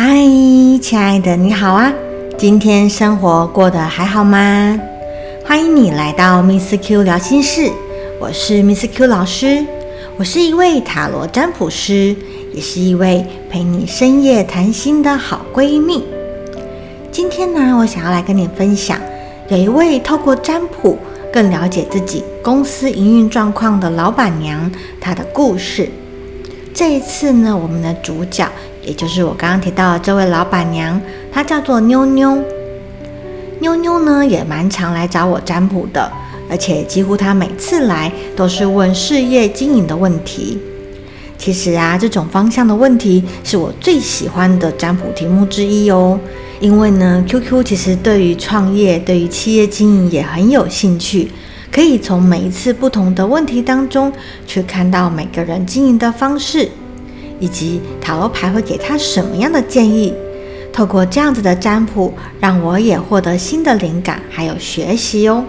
[0.00, 0.14] 嗨，
[0.80, 1.92] 亲爱的，你好啊！
[2.38, 4.78] 今天生活过得还好吗？
[5.44, 7.68] 欢迎你来到 Miss Q 聊心事，
[8.20, 9.66] 我是 Miss Q 老师，
[10.16, 12.14] 我是一位塔罗占卜师，
[12.54, 16.04] 也是一位陪你深夜谈心的好闺蜜。
[17.10, 19.00] 今天呢，我想要来跟你分享，
[19.48, 20.96] 有一位透过占卜
[21.32, 24.70] 更了解自己公司营运状况的老板娘，
[25.00, 25.88] 她的故事。
[26.72, 28.48] 这一次呢，我们的主角。
[28.88, 30.98] 也就是我刚刚提到的这位老板娘，
[31.30, 32.42] 她叫做妞妞。
[33.60, 36.10] 妞妞呢也蛮常来找我占卜的，
[36.48, 40.58] 而且几乎她每次来都是问事业经营的问题。
[41.36, 46.18] 其实啊，这种方向的问题是我最喜欢的占卜题目之一哦。
[46.58, 51.30] 因为呢，QQ 其实对于创业、对于企业经营也很有兴趣，
[51.70, 54.10] 可以从每一次不同的问题当中
[54.46, 56.70] 去看到每个人经营的方式。
[57.38, 60.14] 以及塔罗牌会给他什么样的建议？
[60.72, 65.44] 透过这样子的占卜，让我也获得新的灵感，还有学习哦。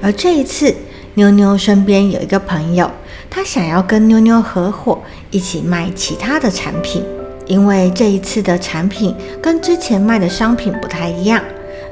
[0.00, 0.74] 而这一次，
[1.14, 2.88] 妞妞身边有一个朋友，
[3.28, 7.02] 他想要跟妞妞合伙，一起卖其他的产品。
[7.46, 11.42] 因为这一次的产品跟之前卖的商品不太一样，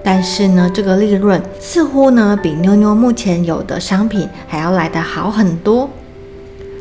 [0.05, 5.89] 但是呢，这个利润似乎呢比妞妞目前有的商品还要来得好很多。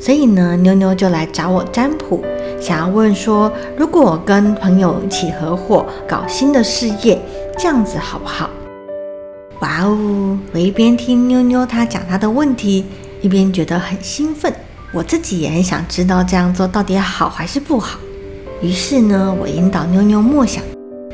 [0.05, 2.23] 所以呢，妞妞就来找我占卜，
[2.61, 7.19] 想要问说，如果我跟朋友一起合伙搞新的事业，
[7.57, 8.47] 这样子好不好？
[9.61, 10.37] 哇哦！
[10.53, 12.85] 我一边听妞妞她讲她的问题，
[13.19, 14.53] 一边觉得很兴奋。
[14.93, 17.97] 我自己也很想知道这样做到底好还是不好。
[18.61, 20.63] 于是呢，我引导妞妞默想，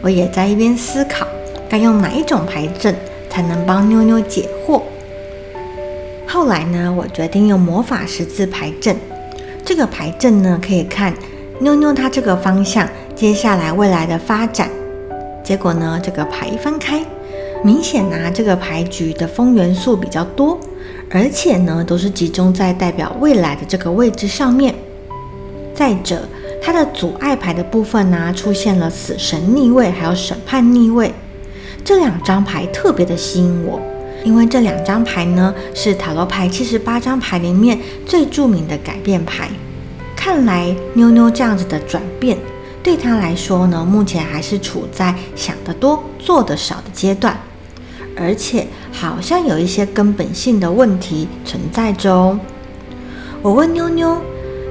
[0.01, 1.25] 我也在一边思考，
[1.69, 2.93] 该用哪一种牌阵
[3.29, 4.81] 才能帮妞妞解惑。
[6.33, 8.95] 后来呢，我决定用魔法十字牌阵。
[9.65, 11.13] 这个牌阵呢，可以看
[11.59, 14.69] 妞妞她这个方向接下来未来的发展。
[15.43, 17.03] 结果呢，这个牌一翻开，
[17.65, 20.57] 明显呢，这个牌局的风元素比较多，
[21.09, 24.73] 而且呢，都是集中在代表未来的这个位置上面。
[25.75, 26.21] 再者，
[26.61, 31.11] 它的阻碍牌的部分呢，出现了死神逆位，还有审判逆位，
[31.83, 33.81] 这两张牌特别的吸引我。
[34.23, 39.49] 因为这两张牌呢，是塔罗牌七十八张牌里面最著名的改变牌。
[40.15, 42.37] 看来妞妞这样子的转变，
[42.83, 47.39] 对她来说呢，目前还是处在想得多、做得少的阶段，
[48.15, 52.39] 而且好像有一些根本性的问题存在着哦。
[53.41, 54.15] 我问妞妞，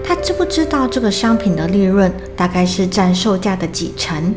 [0.04, 4.32] 她知不知道这个商品的利润大概是占售价的几成？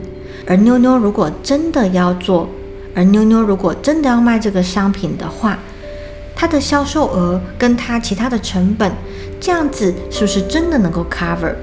[0.48, 2.50] 而妞妞如果真的要做，
[2.96, 5.58] 而妞妞如果真的要卖这个商品的话，
[6.36, 8.92] 它的销售额跟它其他的成本，
[9.40, 11.54] 这样子是不是真的能够 cover？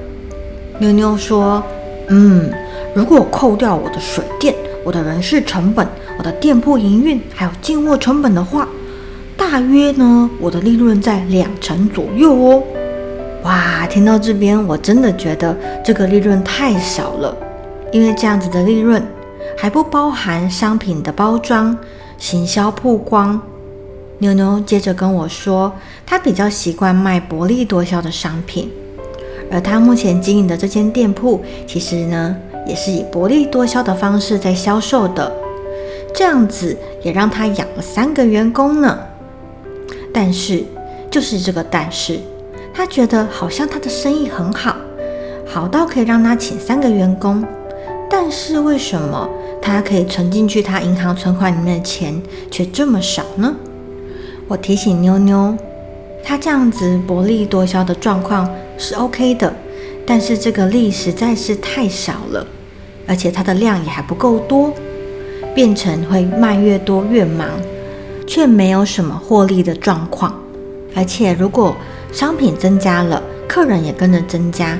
[0.79, 1.63] 妞妞说
[2.09, 2.51] ：“嗯，
[2.95, 4.55] 如果扣掉我的水电、
[4.85, 5.87] 我的人事成本、
[6.19, 8.67] 我的店铺营运还有进货成本的话，
[9.37, 12.63] 大约呢，我的利润在两成左右哦。”
[13.45, 17.37] 哇，听到这边，我真的觉得这个利润太少了，
[17.93, 19.03] 因为这样子的利润。
[19.57, 21.77] 还不包含商品的包装、
[22.19, 23.41] 行销曝光。
[24.19, 25.73] 妞妞接着跟我说，
[26.05, 28.71] 她比较习惯卖薄利多销的商品，
[29.51, 32.37] 而她目前经营的这间店铺，其实呢
[32.67, 35.33] 也是以薄利多销的方式在销售的。
[36.15, 38.99] 这样子也让她养了三个员工呢。
[40.13, 40.65] 但是，
[41.11, 42.19] 就是这个但是，
[42.75, 44.77] 她觉得好像她的生意很好，
[45.47, 47.43] 好到可以让她请三个员工。
[48.11, 49.29] 但是为什么？
[49.63, 53.55] 他可以存进去，他银行存款里面的钱却这么少呢？
[54.49, 55.55] 我提醒妞妞，
[56.25, 59.55] 他这样子薄利多销的状况是 OK 的，
[60.05, 62.47] 但是这个利实在是太少了，
[63.07, 64.73] 而且它的量也还不够多，
[65.55, 67.49] 变成会卖越多越忙，
[68.27, 70.35] 却没有什么获利的状况。
[70.97, 71.77] 而且如果
[72.11, 74.77] 商品增加了，客人也跟着增加。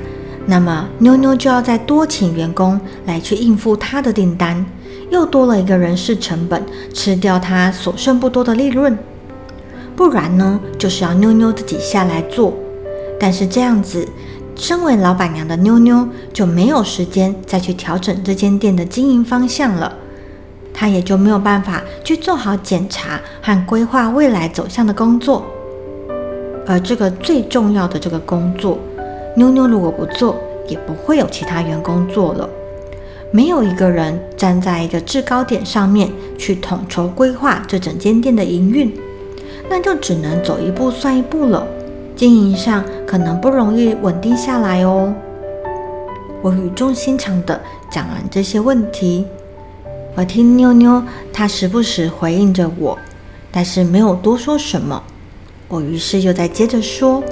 [0.47, 4.67] 那么妞妞就要再多请员工来去应付他的订单，
[5.11, 8.99] 又多了一个人事成本，吃掉他所剩不多的利润。
[9.95, 12.55] 不然呢，就是要妞妞自己下来做。
[13.21, 14.09] 但是这样子，
[14.57, 19.93] 身为老板娘的妞妞就没有时间再去调整这间店的经营方向了，
[20.73, 25.45] 她也就没有办法去做好检查和规划未来走向的工作。
[26.67, 28.79] 而这个最重要的这个工作。
[29.37, 30.37] 妞妞如果不做，
[30.67, 32.49] 也不会有其他员工做了。
[33.33, 38.93] 没有一个人站在一个制高点上面去统筹规划这整间店的营运，
[39.69, 41.67] 那就只能走一步算一步了。
[42.17, 45.15] 经营上可能不容易稳定下来哦。
[46.43, 47.61] 我语重心长地
[47.91, 49.25] 讲完这些问题。
[50.17, 52.99] 我听妞妞，她时不时回应着我，
[53.53, 55.03] 但是没有多说什么。
[55.69, 57.23] 我于是又再接着说，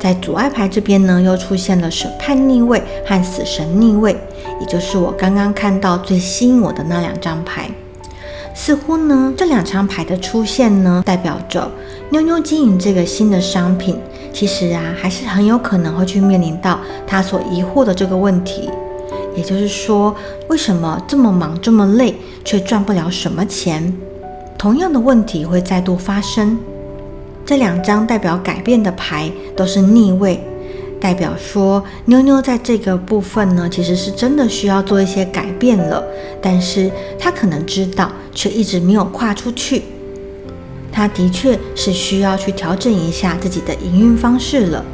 [0.00, 4.16] 在阻碍牌这边呢，又出现了审判逆位和死神逆位，
[4.58, 7.70] 也就是我刚刚看到最吸引我的那两张牌。
[8.54, 11.70] 似乎呢，这两张牌的出现呢，代表着
[12.08, 13.98] 妞妞经营这个新的商品，
[14.32, 18.70] 其实啊，还是很有可能会去面临到她所疑惑的这个问题。
[19.36, 20.16] 也就是说，
[20.48, 22.14] 为什么这么忙这么累，
[22.44, 23.94] 却赚不了什么钱？
[24.58, 26.58] 同样的问题会再度发生。
[27.50, 30.40] 这两张代表改变的牌都是逆位，
[31.00, 36.00] 代表说妞妞在这个部分呢，其实是真的需要做一些改变了，
[36.40, 36.88] 但是
[37.18, 39.82] 她可能知道，却一直没有跨出去。
[40.92, 44.84] 她的确是需要去调整一下自己的营运方式了，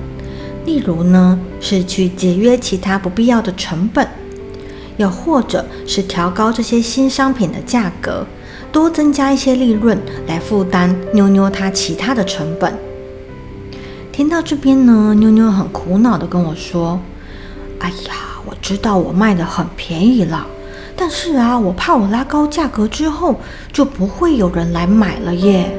[0.65, 4.09] 例如呢，是去节约其他不必要的成本。
[4.97, 8.27] 又或者是调高这些新商品的价格，
[8.77, 12.79] 多增加一些利润来负担妞妞她其他的成本。
[14.13, 17.01] 听到这边呢，妞妞很苦恼的跟我说
[17.81, 18.13] ：“哎呀，
[18.45, 20.47] 我知道我卖的很便宜了，
[20.95, 23.41] 但是啊，我怕我拉高价格之后
[23.73, 25.75] 就不会有人来买了耶。”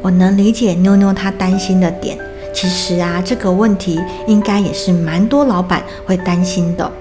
[0.00, 2.16] 我能理解妞妞她担心的点，
[2.54, 6.92] 其实啊，这个问题应该也是蛮多老板会担心的。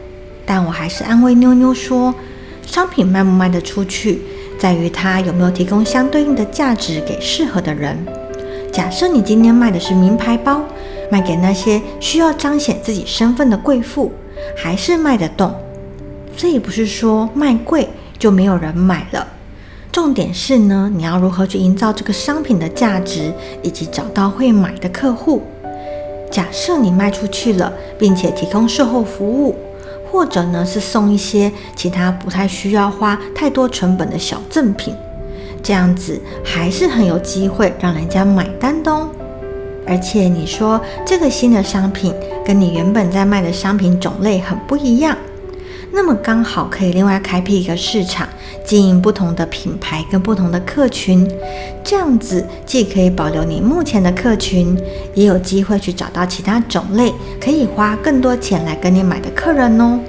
[0.43, 2.11] 但我还是安慰妞妞说，
[2.65, 4.23] 商品卖不卖得出去，
[4.59, 7.97] 在于它有没有提供相对应的价值给适合的人。
[8.71, 10.61] 假设你今天卖的是名牌包，
[11.09, 14.11] 卖给那些需要彰显自己身份的贵妇，
[14.55, 15.53] 还是卖得动。
[16.35, 17.87] 所以不是说卖贵
[18.19, 19.25] 就没有人买了。
[19.91, 23.33] 重点是呢，你要如何去营造这个商品的价值，
[23.63, 25.41] 以及找到会买的客户。
[26.29, 29.55] 假设你卖出去了，并且提供售后服务。
[30.11, 34.95] 或者呢，是送一些其他不太需要花太多成本的小赠品，
[35.61, 39.09] 这样子还是很有机会让人家买单的哦。
[39.85, 42.13] 而且你说这个新的商品
[42.45, 45.17] 跟你原本在卖的商品种类很不一样。
[45.97, 48.29] 那么刚好可以另外开辟一个市场，
[48.63, 51.27] 经营不同的品牌跟不同的客群，
[51.83, 54.79] 这样子既可以保留你目前的客群，
[55.15, 57.11] 也有机会去找到其他种类
[57.41, 59.99] 可以花更多钱来跟你买的客人哦。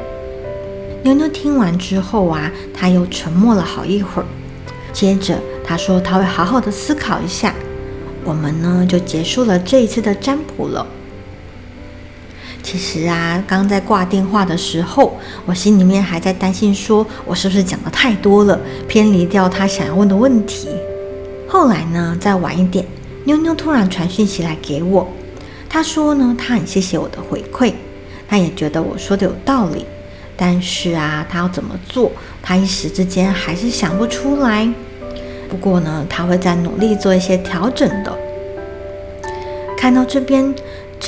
[1.05, 4.27] 妞妞听完之后啊，她又沉默了好一会儿，
[4.93, 7.55] 接着她说她会好好的思考一下。
[8.25, 10.87] 我们呢就结束了这一次的占卜了。
[12.63, 15.17] 其实啊，刚在挂电话的时候，
[15.47, 20.69] 我心里面还在担心，说我是不是讲的太多了，偏离掉他想要问的问题。
[21.49, 22.85] 后来呢，再晚一点，
[23.25, 25.09] 妞妞突然传讯息来给我，
[25.67, 27.73] 她说呢，她很谢谢我的回馈，
[28.29, 29.87] 她也觉得我说的有道理，
[30.37, 32.13] 但是啊，她要怎么做，
[32.43, 34.69] 她一时之间还是想不出来。
[35.49, 38.15] 不过呢，她会在努力做一些调整的。
[39.79, 40.55] 看到这边。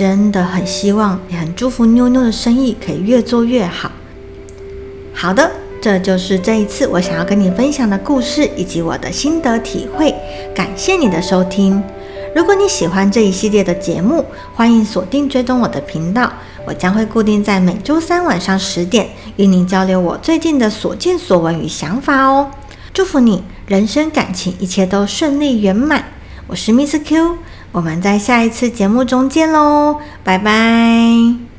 [0.01, 3.93] 真的很希望，也很祝福妞妞的生意可以越做越好。
[5.13, 5.51] 好的，
[5.83, 10.15] 这就是这一次我想要跟你分享的故事以及我的心得体会。
[10.55, 11.85] 感谢你的收听。
[12.35, 14.25] 如果你喜欢这一系列的节目，
[14.55, 16.33] 欢迎锁定追踪我的频道。
[16.65, 19.07] 我将会固定在每周三晚上十点
[19.37, 22.51] 与您交流我最近的所见所闻与想法哦。
[22.95, 26.07] 祝福你人生感情一切都顺利圆满。
[26.47, 27.37] 我是 Miss Q。
[27.73, 31.50] 我们在下一次节目中见喽，拜拜。